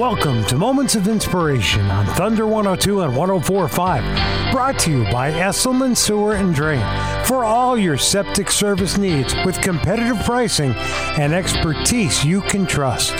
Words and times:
Welcome 0.00 0.40
to 0.46 0.56
Moments 0.56 0.94
of 0.94 1.06
Inspiration 1.08 1.82
on 1.90 2.06
Thunder 2.06 2.46
102 2.46 3.02
and 3.02 3.14
1045, 3.14 4.50
brought 4.50 4.78
to 4.78 4.90
you 4.90 5.04
by 5.12 5.30
Esselman 5.30 5.94
Sewer 5.94 6.36
and 6.36 6.54
Drain 6.54 6.80
for 7.26 7.44
all 7.44 7.76
your 7.76 7.98
septic 7.98 8.50
service 8.50 8.96
needs 8.96 9.34
with 9.44 9.60
competitive 9.60 10.24
pricing 10.24 10.72
and 11.18 11.34
expertise 11.34 12.24
you 12.24 12.40
can 12.40 12.64
trust. 12.64 13.12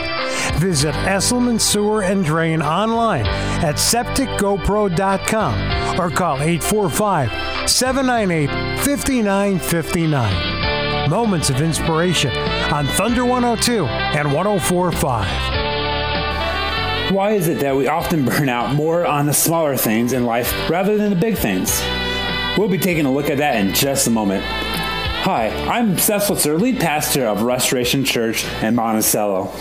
Visit 0.58 0.94
Esselman 0.94 1.60
Sewer 1.60 2.02
and 2.02 2.24
Drain 2.24 2.62
online 2.62 3.26
at 3.26 3.74
septicgopro.com 3.74 6.00
or 6.00 6.08
call 6.08 6.40
845 6.40 7.68
798 7.68 8.48
5959. 8.78 11.10
Moments 11.10 11.50
of 11.50 11.60
Inspiration 11.60 12.34
on 12.72 12.86
Thunder 12.86 13.26
102 13.26 13.84
and 13.84 14.32
1045. 14.32 15.59
Why 17.10 17.32
is 17.32 17.48
it 17.48 17.58
that 17.58 17.74
we 17.74 17.88
often 17.88 18.24
burn 18.24 18.48
out 18.48 18.76
more 18.76 19.04
on 19.04 19.26
the 19.26 19.32
smaller 19.32 19.76
things 19.76 20.12
in 20.12 20.24
life 20.24 20.52
rather 20.70 20.96
than 20.96 21.10
the 21.10 21.16
big 21.16 21.36
things? 21.36 21.82
We'll 22.56 22.68
be 22.68 22.78
taking 22.78 23.04
a 23.04 23.12
look 23.12 23.28
at 23.28 23.38
that 23.38 23.56
in 23.56 23.74
just 23.74 24.06
a 24.06 24.10
moment. 24.10 24.44
Hi, 24.44 25.48
I'm 25.48 25.98
Seth 25.98 26.26
Switzer, 26.26 26.56
lead 26.56 26.78
pastor 26.78 27.26
of 27.26 27.42
Restoration 27.42 28.04
Church 28.04 28.44
in 28.62 28.76
Monticello. 28.76 29.52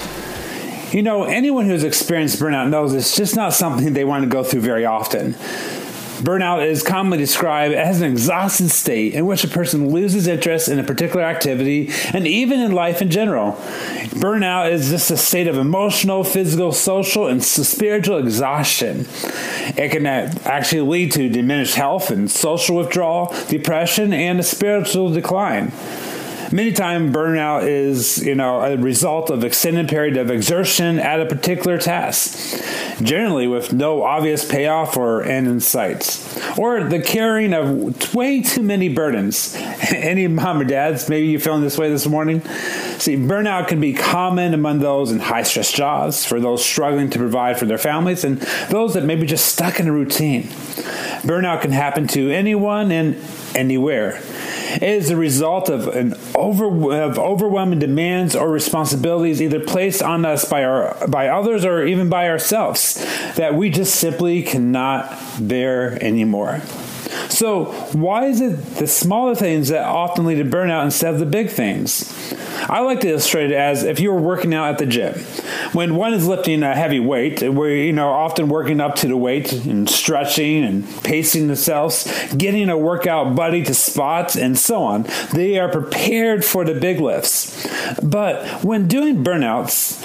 You 0.92 1.02
know, 1.02 1.24
anyone 1.24 1.66
who's 1.66 1.84
experienced 1.84 2.40
burnout 2.40 2.70
knows 2.70 2.94
it's 2.94 3.16
just 3.16 3.36
not 3.36 3.54
something 3.54 3.94
they 3.94 4.06
want 4.06 4.24
to 4.24 4.30
go 4.30 4.44
through 4.44 4.62
very 4.62 4.86
often. 4.86 5.36
Burnout 6.20 6.68
is 6.68 6.84
commonly 6.84 7.18
described 7.18 7.74
as 7.74 8.02
an 8.02 8.12
exhausted 8.12 8.70
state 8.70 9.14
in 9.14 9.26
which 9.26 9.46
a 9.46 9.48
person 9.48 9.90
loses 9.90 10.28
interest 10.28 10.68
in 10.68 10.78
a 10.78 10.84
particular 10.84 11.24
activity 11.24 11.90
and 12.14 12.28
even 12.28 12.60
in 12.60 12.74
life 12.74 13.02
in 13.02 13.10
general. 13.10 13.54
Burnout 14.20 14.70
is 14.72 14.90
just 14.90 15.10
a 15.12 15.18
state 15.18 15.48
of 15.48 15.58
emotional, 15.58 16.26
physical, 16.26 16.74
social, 16.74 17.28
and 17.28 17.42
spiritual 17.44 18.18
exhaustion. 18.18 19.08
It 19.78 19.92
can 19.92 20.06
actually 20.06 20.82
lead 20.82 21.14
to 21.14 21.30
diminished 21.30 21.76
health 21.76 22.12
and 22.12 22.30
social 22.30 22.76
withdrawal, 22.76 23.34
depression, 23.48 24.12
and 24.12 24.40
a 24.40 24.44
spiritual 24.44 25.12
decline. 25.12 25.72
Many 26.52 26.72
times, 26.72 27.16
burnout 27.16 27.68
is, 27.68 28.26
you 28.26 28.34
know, 28.34 28.62
a 28.62 28.76
result 28.76 29.30
of 29.30 29.44
extended 29.44 29.88
period 29.88 30.18
of 30.18 30.32
exertion 30.32 30.98
at 30.98 31.20
a 31.20 31.26
particular 31.28 31.78
task, 31.78 32.60
generally 33.04 33.46
with 33.46 33.72
no 33.72 34.02
obvious 34.02 34.44
payoff 34.50 34.98
or 34.98 35.22
end 35.22 35.48
in 35.48 35.60
sight, 35.60 36.18
or 36.58 36.84
the 36.84 37.02
carrying 37.02 37.54
of 37.54 38.16
way 38.16 38.42
too 38.42 38.64
many 38.64 38.90
burdens. 38.90 39.56
Any 39.94 40.28
mom 40.28 40.62
or 40.62 40.64
dads, 40.64 41.08
maybe 41.08 41.28
you're 41.28 41.40
feeling 41.40 41.62
this 41.62 41.78
way 41.78 41.90
this 41.90 42.08
morning. 42.08 42.42
See, 42.98 43.16
burnout 43.16 43.68
can 43.68 43.80
be 43.80 43.94
common 43.94 44.56
among 44.56 44.80
those 44.80 45.12
in 45.12 45.20
high 45.20 45.44
stress 45.44 45.72
jobs, 45.72 46.26
for 46.26 46.40
those 46.40 46.66
struggling 46.66 47.12
to 47.12 47.20
provide 47.20 47.60
for 47.60 47.68
their 47.68 47.78
families, 47.78 48.24
and 48.24 48.40
those 48.70 48.96
that 48.96 49.04
may 49.04 49.16
be 49.16 49.28
just 49.28 49.46
stuck 49.46 49.80
in 49.80 49.88
a 49.88 49.92
routine. 49.92 50.44
Burnout 51.24 51.62
can 51.62 51.72
happen 51.72 52.08
to 52.08 52.32
anyone 52.32 52.92
and 52.92 53.18
anywhere. 53.56 54.20
It 54.76 54.84
is 54.84 55.10
the 55.10 55.18
result 55.18 55.70
of 55.70 55.88
an 55.88 56.16
over, 56.36 56.94
of 57.04 57.18
overwhelming 57.18 57.80
demands 57.80 58.36
or 58.36 58.50
responsibilities 58.50 59.42
either 59.42 59.60
placed 59.60 60.02
on 60.02 60.26
us 60.26 60.46
by 60.46 60.64
our 60.64 61.08
by 61.08 61.28
others 61.28 61.66
or 61.66 61.86
even 61.86 62.10
by 62.10 62.30
ourselves 62.30 62.96
that 63.36 63.56
we 63.56 63.70
just 63.70 63.96
simply 63.96 64.44
cannot 64.44 65.18
bear 65.40 66.02
anymore. 66.04 66.62
So, 67.30 67.66
why 67.94 68.26
is 68.26 68.42
it 68.42 68.76
the 68.76 68.88
smaller 68.88 69.36
things 69.36 69.70
that 69.70 69.86
often 69.86 70.26
lead 70.26 70.36
to 70.36 70.46
burnout 70.46 70.84
instead 70.84 71.14
of 71.14 71.20
the 71.20 71.26
big 71.26 71.50
things? 71.50 72.34
I 72.70 72.82
like 72.82 73.02
to 73.02 73.10
illustrate 73.10 73.52
it 73.52 73.56
as 73.56 73.84
if 73.84 74.00
you 74.00 74.12
were 74.12 74.22
working 74.22 74.54
out 74.54 74.70
at 74.70 74.78
the 74.78 74.86
gym. 74.86 75.14
When 75.74 75.96
one 75.96 76.14
is 76.14 76.28
lifting 76.28 76.62
a 76.62 76.76
heavy 76.76 77.00
weight, 77.00 77.42
we're 77.42 77.76
you 77.76 77.94
know 77.94 78.10
often 78.10 78.50
working 78.50 78.80
up 78.80 78.96
to 78.98 79.08
the 79.08 79.18
weight 79.18 79.52
and 79.54 79.90
stretching 79.90 80.64
and 80.64 80.88
pacing 81.04 81.48
themselves, 81.48 82.12
getting 82.36 82.70
a 82.70 82.78
workout 82.78 83.36
buddy 83.36 83.64
to 83.64 83.74
spot, 83.74 84.36
and 84.36 84.58
so 84.58 84.84
on. 84.84 85.08
They 85.34 85.58
are 85.58 85.70
prepared 85.70 86.46
for 86.46 86.64
the 86.64 86.74
big 86.74 87.00
lifts. 87.00 87.68
But 88.04 88.64
when 88.64 88.88
doing 88.88 89.24
burnouts, 89.24 90.00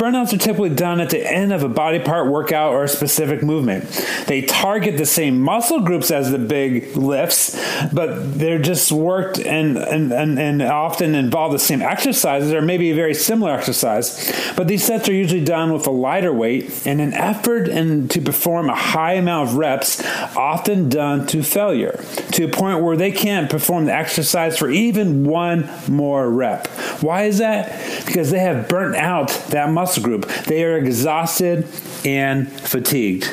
Burnouts 0.00 0.32
are 0.32 0.38
typically 0.38 0.70
done 0.70 0.98
at 0.98 1.10
the 1.10 1.30
end 1.30 1.52
of 1.52 1.62
a 1.62 1.68
body 1.68 1.98
part 1.98 2.30
workout 2.30 2.72
or 2.72 2.84
a 2.84 2.88
specific 2.88 3.42
movement. 3.42 3.84
They 4.26 4.40
target 4.40 4.96
the 4.96 5.04
same 5.04 5.38
muscle 5.38 5.80
groups 5.80 6.10
as 6.10 6.30
the 6.30 6.38
big 6.38 6.96
lifts, 6.96 7.54
but 7.92 8.38
they're 8.38 8.58
just 8.58 8.90
worked 8.90 9.38
and, 9.38 9.76
and, 9.76 10.10
and, 10.10 10.38
and 10.38 10.62
often 10.62 11.14
involve 11.14 11.52
the 11.52 11.58
same 11.58 11.82
exercises 11.82 12.50
or 12.54 12.62
maybe 12.62 12.90
a 12.90 12.94
very 12.94 13.12
similar 13.12 13.52
exercise. 13.52 14.32
But 14.56 14.68
these 14.68 14.82
sets 14.82 15.06
are 15.06 15.12
usually 15.12 15.44
done 15.44 15.70
with 15.70 15.86
a 15.86 15.90
lighter 15.90 16.32
weight 16.32 16.86
and 16.86 17.02
an 17.02 17.12
effort 17.12 17.68
and 17.68 18.10
to 18.10 18.22
perform 18.22 18.70
a 18.70 18.74
high 18.74 19.12
amount 19.14 19.50
of 19.50 19.56
reps, 19.56 20.02
often 20.34 20.88
done 20.88 21.26
to 21.26 21.42
failure, 21.42 22.02
to 22.32 22.44
a 22.44 22.48
point 22.48 22.82
where 22.82 22.96
they 22.96 23.12
can't 23.12 23.50
perform 23.50 23.84
the 23.84 23.94
exercise 23.94 24.56
for 24.56 24.70
even 24.70 25.24
one 25.24 25.68
more 25.88 26.30
rep. 26.30 26.68
Why 27.00 27.24
is 27.24 27.38
that? 27.38 28.04
Because 28.06 28.30
they 28.30 28.40
have 28.40 28.68
burnt 28.68 28.96
out 28.96 29.28
that 29.50 29.70
muscle 29.70 30.02
group. 30.02 30.26
They 30.44 30.64
are 30.64 30.76
exhausted 30.76 31.66
and 32.04 32.50
fatigued. 32.50 33.24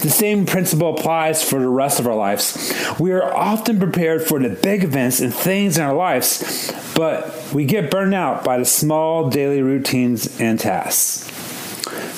The 0.00 0.10
same 0.10 0.46
principle 0.46 0.94
applies 0.94 1.42
for 1.42 1.58
the 1.58 1.68
rest 1.68 2.00
of 2.00 2.06
our 2.06 2.14
lives. 2.14 2.72
We 2.98 3.12
are 3.12 3.34
often 3.34 3.78
prepared 3.78 4.22
for 4.22 4.38
the 4.38 4.50
big 4.50 4.84
events 4.84 5.20
and 5.20 5.34
things 5.34 5.78
in 5.78 5.84
our 5.84 5.94
lives, 5.94 6.72
but 6.94 7.52
we 7.52 7.64
get 7.64 7.90
burned 7.90 8.14
out 8.14 8.44
by 8.44 8.58
the 8.58 8.64
small 8.64 9.30
daily 9.30 9.62
routines 9.62 10.40
and 10.40 10.58
tasks. 10.58 11.30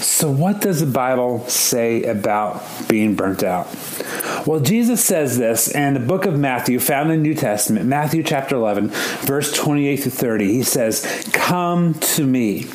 So, 0.04 0.30
what 0.30 0.60
does 0.60 0.80
the 0.80 0.86
Bible 0.86 1.46
say 1.48 2.02
about 2.04 2.62
being 2.88 3.14
burnt 3.14 3.42
out? 3.42 3.66
Well, 4.46 4.60
Jesus 4.60 5.04
says 5.04 5.38
this 5.38 5.66
in 5.66 5.94
the 5.94 6.00
book 6.00 6.24
of 6.24 6.38
Matthew, 6.38 6.78
found 6.78 7.10
in 7.10 7.20
the 7.20 7.28
New 7.28 7.34
Testament, 7.34 7.86
Matthew 7.86 8.22
chapter 8.22 8.54
11, 8.54 8.90
verse 9.22 9.52
28 9.52 10.02
to 10.02 10.10
30. 10.10 10.52
He 10.52 10.62
says, 10.62 11.28
Come 11.32 11.94
to 11.94 12.24
me, 12.24 12.66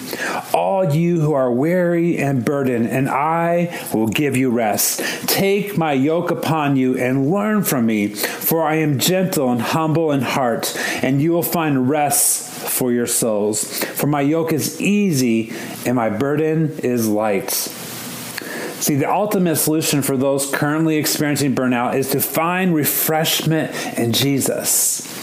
all 0.54 0.94
you 0.94 1.22
who 1.22 1.32
are 1.32 1.50
weary 1.50 2.18
and 2.18 2.44
burdened, 2.44 2.88
and 2.88 3.10
I 3.10 3.88
will 3.94 4.08
give 4.08 4.36
you 4.36 4.50
rest. 4.50 5.00
Take 5.30 5.78
my 5.78 5.94
yoke 5.94 6.30
upon 6.30 6.76
you 6.76 6.98
and 6.98 7.32
learn 7.32 7.64
from 7.64 7.86
me, 7.86 8.10
for 8.10 8.64
I 8.64 8.76
am 8.76 9.00
gentle 9.00 9.50
and 9.50 9.62
humble 9.62 10.12
in 10.12 10.24
heart, 10.24 10.78
and 11.02 11.22
you 11.22 11.32
will 11.32 11.42
find 11.42 11.88
rest 11.88 12.50
for 12.52 12.92
your 12.92 13.08
souls. 13.08 13.82
For 13.82 14.08
my 14.08 14.22
yoke 14.22 14.52
is 14.52 14.82
easy 14.82 15.54
and 15.86 15.96
my 15.96 16.10
burden 16.10 16.78
is 16.80 17.08
light. 17.08 17.70
See, 18.82 18.96
the 18.96 19.12
ultimate 19.12 19.58
solution 19.58 20.02
for 20.02 20.18
those 20.18 20.50
currently 20.50 20.98
experiencing 20.98 21.54
burnout 21.54 21.96
is 21.96 22.10
to 22.10 22.20
find 22.20 22.74
refreshment 22.74 23.76
in 23.96 24.12
Jesus. 24.12 25.21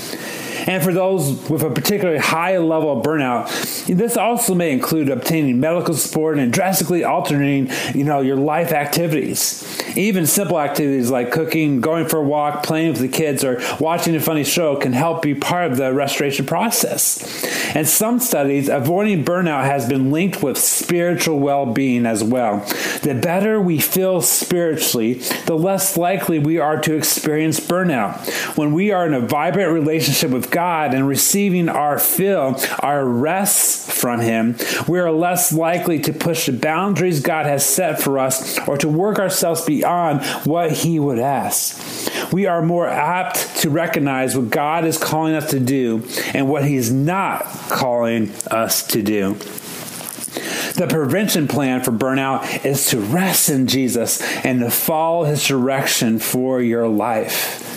And 0.69 0.85
for 0.85 0.93
those 0.93 1.49
with 1.49 1.63
a 1.63 1.71
particularly 1.71 2.19
high 2.19 2.59
level 2.59 2.99
of 2.99 3.05
burnout, 3.05 3.49
this 3.87 4.19
also 4.19 4.55
may 4.55 4.71
include 4.71 5.09
obtaining 5.09 5.59
medical 5.61 5.95
support 5.95 6.39
and 6.39 6.53
drastically 6.53 7.05
alternating, 7.05 7.73
you 7.95 8.05
know, 8.05 8.21
your 8.21 8.37
life 8.37 8.71
activities. 8.71 9.65
Even 9.97 10.27
simple 10.27 10.61
activities 10.61 11.11
like 11.11 11.33
cooking, 11.33 11.81
going 11.81 12.07
for 12.07 12.19
a 12.19 12.23
walk, 12.23 12.63
playing 12.63 12.93
with 12.93 13.01
the 13.01 13.09
kids, 13.09 13.43
or 13.43 13.61
watching 13.81 14.15
a 14.15 14.21
funny 14.21 14.45
show 14.45 14.77
can 14.77 14.93
help 14.93 15.23
be 15.23 15.35
part 15.35 15.73
of 15.73 15.79
the 15.79 15.93
restoration 15.93 16.45
process. 16.45 17.75
And 17.75 17.89
some 17.89 18.21
studies, 18.21 18.69
avoiding 18.69 19.25
burnout 19.25 19.65
has 19.65 19.89
been 19.89 20.11
linked 20.11 20.43
with 20.43 20.59
spiritual 20.59 21.39
well-being 21.41 22.05
as 22.05 22.23
well. 22.23 22.59
The 23.03 23.19
better 23.21 23.59
we 23.59 23.81
feel 23.81 24.21
spiritually, 24.21 25.15
the 25.47 25.57
less 25.57 25.97
likely 25.97 26.39
we 26.39 26.59
are 26.59 26.79
to 26.83 26.95
experience 26.95 27.59
burnout. 27.59 28.57
When 28.59 28.73
we 28.75 28.93
are 28.93 29.07
in 29.07 29.15
a 29.15 29.21
vibrant 29.21 29.73
relationship 29.73 30.31
with 30.31 30.51
God, 30.51 30.58
God 30.59 30.93
and 30.93 31.07
receiving 31.07 31.69
our 31.69 32.01
fill, 32.01 32.61
our 32.81 33.07
rest 33.07 33.93
from 33.93 34.19
Him, 34.19 34.57
we 34.89 34.99
are 34.99 35.13
less 35.13 35.53
likely 35.53 36.01
to 36.01 36.13
push 36.13 36.47
the 36.47 36.53
boundaries 36.53 37.21
God 37.21 37.47
has 37.47 37.65
set 37.65 38.03
for 38.03 38.19
us 38.19 38.59
or 38.67 38.77
to 38.79 38.89
work 38.89 39.21
ourselves 39.21 39.65
beyond 39.65 40.25
what 40.45 40.73
He 40.73 40.99
would 40.99 41.21
ask. 41.21 42.33
We 42.33 42.47
are 42.47 42.61
more 42.61 42.89
apt 42.89 43.59
to 43.59 43.71
recognize 43.71 44.37
what 44.37 44.51
God 44.51 44.85
is 44.85 44.99
calling 44.99 45.37
us 45.37 45.49
to 45.53 45.61
do 45.61 46.05
and 46.35 46.49
what 46.49 46.65
He 46.65 46.75
is 46.75 46.93
not 46.93 47.45
calling 47.69 48.33
us 48.51 48.85
to 48.89 49.01
do. 49.01 49.35
The 49.35 50.89
prevention 50.91 51.47
plan 51.47 51.85
for 51.85 51.93
burnout 51.93 52.65
is 52.65 52.87
to 52.91 52.99
rest 52.99 53.49
in 53.49 53.69
Jesus 53.69 54.21
and 54.45 54.59
to 54.59 54.73
follow 54.73 55.23
his 55.23 55.47
direction 55.47 56.19
for 56.19 56.61
your 56.61 56.89
life. 56.89 57.69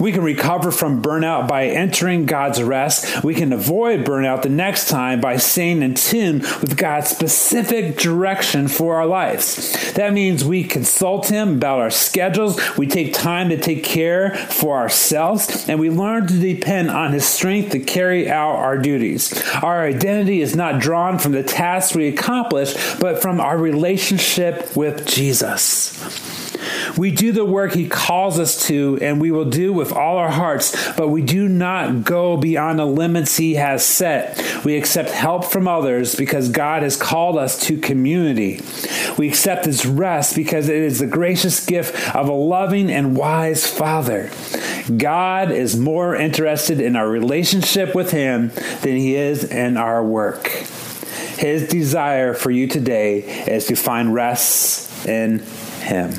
We 0.00 0.12
can 0.12 0.22
recover 0.22 0.70
from 0.70 1.02
burnout 1.02 1.48
by 1.48 1.66
entering 1.66 2.26
God's 2.26 2.62
rest. 2.62 3.24
We 3.24 3.34
can 3.34 3.52
avoid 3.52 4.04
burnout 4.04 4.42
the 4.42 4.48
next 4.48 4.88
time 4.88 5.20
by 5.20 5.36
staying 5.38 5.82
in 5.82 5.94
tune 5.94 6.40
with 6.40 6.76
God's 6.76 7.08
specific 7.08 7.96
direction 7.96 8.68
for 8.68 8.96
our 8.96 9.06
lives. 9.06 9.92
That 9.94 10.12
means 10.12 10.44
we 10.44 10.64
consult 10.64 11.28
Him 11.28 11.56
about 11.56 11.80
our 11.80 11.90
schedules, 11.90 12.60
we 12.76 12.86
take 12.86 13.14
time 13.14 13.48
to 13.48 13.58
take 13.58 13.84
care 13.84 14.34
for 14.36 14.76
ourselves, 14.76 15.68
and 15.68 15.80
we 15.80 15.90
learn 15.90 16.26
to 16.26 16.38
depend 16.38 16.90
on 16.90 17.12
His 17.12 17.24
strength 17.24 17.72
to 17.72 17.80
carry 17.80 18.30
out 18.30 18.56
our 18.56 18.78
duties. 18.78 19.42
Our 19.62 19.84
identity 19.84 20.40
is 20.42 20.54
not 20.54 20.80
drawn 20.80 21.18
from 21.18 21.32
the 21.32 21.42
tasks 21.42 21.94
we 21.94 22.08
accomplish, 22.08 22.74
but 22.98 23.22
from 23.22 23.40
our 23.40 23.56
relationship 23.56 24.76
with 24.76 25.06
Jesus. 25.06 26.35
We 26.96 27.10
do 27.10 27.32
the 27.32 27.44
work 27.44 27.72
He 27.72 27.88
calls 27.88 28.38
us 28.38 28.66
to, 28.66 28.98
and 29.00 29.20
we 29.20 29.30
will 29.30 29.44
do 29.44 29.72
with 29.72 29.92
all 29.92 30.16
our 30.16 30.30
hearts, 30.30 30.92
but 30.94 31.08
we 31.08 31.22
do 31.22 31.48
not 31.48 32.04
go 32.04 32.36
beyond 32.36 32.78
the 32.78 32.86
limits 32.86 33.36
He 33.36 33.54
has 33.54 33.84
set. 33.84 34.42
We 34.64 34.76
accept 34.76 35.10
help 35.10 35.44
from 35.44 35.68
others 35.68 36.14
because 36.14 36.48
God 36.48 36.82
has 36.82 36.96
called 36.96 37.36
us 37.36 37.60
to 37.66 37.78
community. 37.78 38.60
We 39.18 39.28
accept 39.28 39.66
His 39.66 39.84
rest 39.84 40.34
because 40.34 40.68
it 40.68 40.76
is 40.76 40.98
the 40.98 41.06
gracious 41.06 41.64
gift 41.64 42.14
of 42.14 42.28
a 42.28 42.32
loving 42.32 42.90
and 42.90 43.16
wise 43.16 43.66
Father. 43.66 44.30
God 44.96 45.50
is 45.50 45.76
more 45.76 46.14
interested 46.14 46.80
in 46.80 46.96
our 46.96 47.08
relationship 47.08 47.94
with 47.94 48.10
Him 48.10 48.48
than 48.82 48.96
He 48.96 49.16
is 49.16 49.44
in 49.44 49.76
our 49.76 50.02
work. 50.04 50.48
His 51.38 51.68
desire 51.68 52.32
for 52.32 52.50
you 52.50 52.66
today 52.66 53.18
is 53.46 53.66
to 53.66 53.76
find 53.76 54.14
rest 54.14 55.06
in 55.06 55.40
Him. 55.80 56.14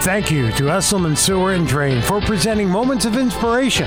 Thank 0.00 0.30
you 0.30 0.50
to 0.52 0.62
Esselman 0.64 1.14
Sewer 1.14 1.52
and 1.52 1.66
Drain 1.66 2.00
for 2.00 2.22
presenting 2.22 2.70
Moments 2.70 3.04
of 3.04 3.18
Inspiration. 3.18 3.86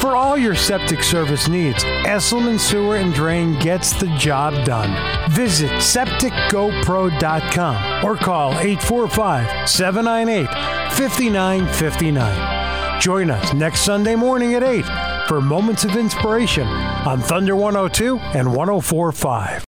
For 0.00 0.14
all 0.14 0.36
your 0.36 0.54
septic 0.54 1.02
service 1.02 1.48
needs, 1.48 1.82
Esselman 1.82 2.60
Sewer 2.60 2.96
and 2.96 3.14
Drain 3.14 3.58
gets 3.58 3.98
the 3.98 4.14
job 4.18 4.66
done. 4.66 5.30
Visit 5.30 5.70
septicgopro.com 5.70 8.04
or 8.04 8.16
call 8.16 8.52
845 8.52 9.68
798 9.68 10.46
5959. 10.92 13.00
Join 13.00 13.30
us 13.30 13.54
next 13.54 13.80
Sunday 13.80 14.14
morning 14.14 14.54
at 14.54 14.62
8 14.62 14.84
for 15.26 15.40
Moments 15.40 15.84
of 15.84 15.96
Inspiration 15.96 16.66
on 16.66 17.20
Thunder 17.20 17.56
102 17.56 18.18
and 18.18 18.54
1045. 18.54 19.65